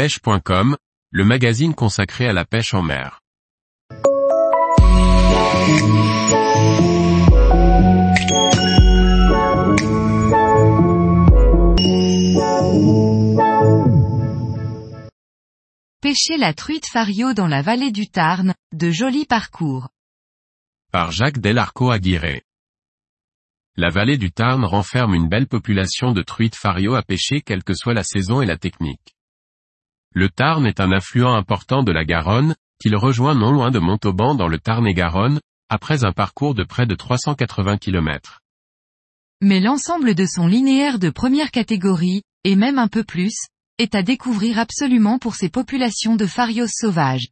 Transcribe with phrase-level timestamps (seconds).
[0.00, 0.78] pêche.com,
[1.10, 3.20] le magazine consacré à la pêche en mer.
[16.00, 19.90] Pêcher la truite fario dans la vallée du Tarn, de jolis parcours.
[20.90, 22.40] Par Jacques Delarco Aguirre.
[23.76, 27.74] La vallée du Tarn renferme une belle population de truites fario à pêcher quelle que
[27.74, 29.14] soit la saison et la technique.
[30.12, 34.34] Le Tarn est un affluent important de la Garonne, qu'il rejoint non loin de Montauban
[34.34, 38.40] dans le Tarn-et-Garonne, après un parcours de près de 380 km.
[39.40, 43.34] Mais l'ensemble de son linéaire de première catégorie, et même un peu plus,
[43.78, 47.28] est à découvrir absolument pour ses populations de farios sauvages.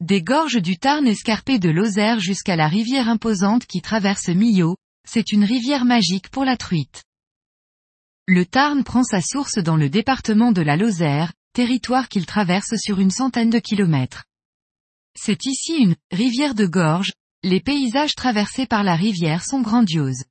[0.00, 5.30] Des gorges du Tarn escarpées de Lozère jusqu'à la rivière imposante qui traverse Millau, c'est
[5.30, 7.04] une rivière magique pour la truite.
[8.26, 12.98] Le Tarn prend sa source dans le département de la Lozère, territoire qu'il traverse sur
[12.98, 14.24] une centaine de kilomètres.
[15.14, 20.24] C'est ici une rivière de gorge, les paysages traversés par la rivière sont grandioses.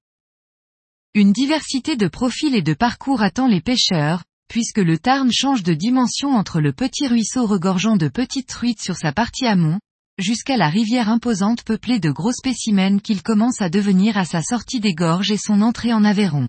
[1.13, 5.73] Une diversité de profils et de parcours attend les pêcheurs, puisque le Tarn change de
[5.73, 9.79] dimension entre le petit ruisseau regorgeant de petites truites sur sa partie amont,
[10.17, 14.79] jusqu'à la rivière imposante peuplée de gros spécimens qu'il commence à devenir à sa sortie
[14.79, 16.47] des gorges et son entrée en Aveyron.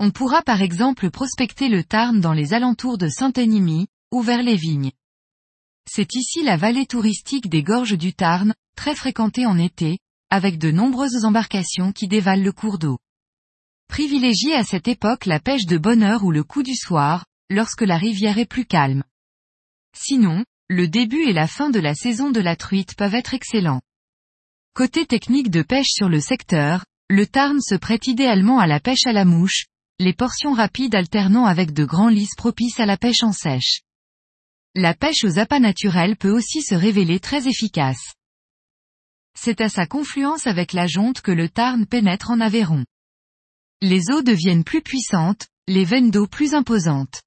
[0.00, 4.54] On pourra par exemple prospecter le Tarn dans les alentours de Saint-Enimy, ou vers les
[4.54, 4.92] vignes.
[5.90, 9.98] C'est ici la vallée touristique des gorges du Tarn, très fréquentée en été,
[10.30, 12.98] avec de nombreuses embarcations qui dévalent le cours d'eau.
[13.88, 17.82] Privilégiez à cette époque la pêche de bonne heure ou le coup du soir, lorsque
[17.82, 19.02] la rivière est plus calme.
[19.96, 23.80] Sinon, le début et la fin de la saison de la truite peuvent être excellents.
[24.74, 29.06] Côté technique de pêche sur le secteur, le Tarn se prête idéalement à la pêche
[29.06, 29.64] à la mouche,
[30.00, 33.80] les portions rapides alternant avec de grands lys propices à la pêche en sèche.
[34.76, 38.14] La pêche aux appâts naturels peut aussi se révéler très efficace.
[39.36, 42.84] C'est à sa confluence avec la Jonte que le Tarn pénètre en Aveyron.
[43.82, 47.22] Les eaux deviennent plus puissantes, les veines d'eau plus imposantes.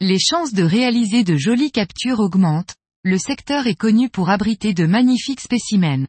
[0.00, 2.74] Les chances de réaliser de jolies captures augmentent,
[3.04, 6.06] le secteur est connu pour abriter de magnifiques spécimens.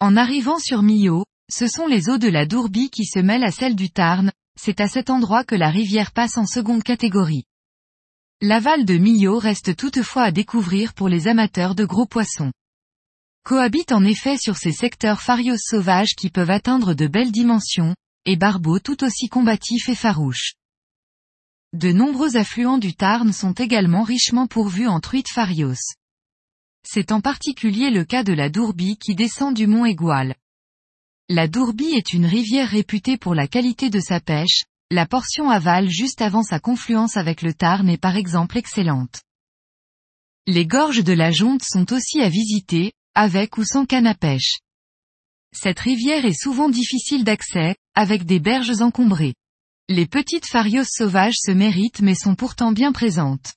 [0.00, 3.50] En arrivant sur Millau, ce sont les eaux de la Dourbie qui se mêlent à
[3.50, 7.44] celles du Tarn, c'est à cet endroit que la rivière passe en seconde catégorie.
[8.40, 12.52] L'aval de Millau reste toutefois à découvrir pour les amateurs de gros poissons.
[13.44, 17.94] Cohabitent en effet sur ces secteurs farios sauvages qui peuvent atteindre de belles dimensions,
[18.26, 20.54] et barbeaux tout aussi combatifs et farouches.
[21.72, 25.74] De nombreux affluents du Tarn sont également richement pourvus en truites farios.
[26.82, 30.34] C'est en particulier le cas de la Dourbie qui descend du mont Égual.
[31.30, 35.90] La Dourbie est une rivière réputée pour la qualité de sa pêche, la portion aval
[35.90, 39.20] juste avant sa confluence avec le Tarn est par exemple excellente.
[40.46, 44.60] Les gorges de la Jonte sont aussi à visiter, avec ou sans canne à pêche.
[45.52, 49.34] Cette rivière est souvent difficile d'accès, avec des berges encombrées.
[49.90, 53.52] Les petites farios sauvages se méritent mais sont pourtant bien présentes.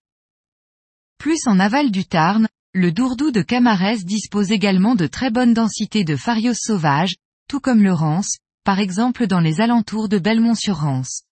[1.18, 6.04] Plus en aval du Tarn, le Dourdou de Camarès dispose également de très bonnes densités
[6.04, 7.16] de farios sauvages,
[7.52, 11.24] tout comme le Rance, par exemple dans les alentours de Belmont-sur-Rance.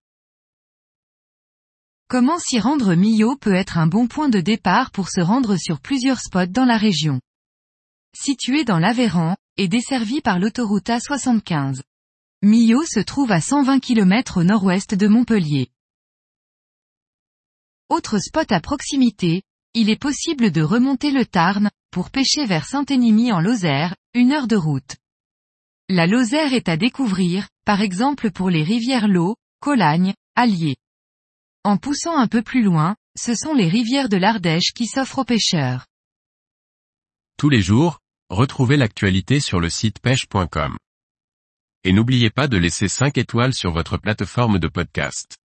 [2.09, 5.80] Comment s'y rendre Millau peut être un bon point de départ pour se rendre sur
[5.80, 7.22] plusieurs spots dans la région.
[8.13, 11.84] Situé dans l'Aveyran, et desservi par l'autoroute A75.
[12.41, 15.69] Millau se trouve à 120 km au nord-ouest de Montpellier.
[17.88, 19.44] Autre spot à proximité,
[19.74, 24.47] il est possible de remonter le Tarn, pour pêcher vers Saint-Enimy en Lozère, une heure
[24.47, 24.97] de route.
[25.91, 30.75] La Lozère est à découvrir, par exemple pour les rivières Lot, Colagne, Allier.
[31.63, 35.25] En poussant un peu plus loin, ce sont les rivières de l'Ardèche qui s'offrent aux
[35.25, 35.88] pêcheurs.
[37.38, 37.97] Tous les jours,
[38.29, 40.77] retrouvez l'actualité sur le site pêche.com.
[41.83, 45.38] Et n'oubliez pas de laisser 5 étoiles sur votre plateforme de podcast.